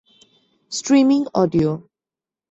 streaming 0.71 1.21
audio 1.33 1.71